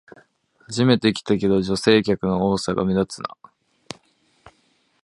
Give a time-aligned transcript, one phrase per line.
[0.65, 3.37] 初めて来たけど、女性客の多さが目立つな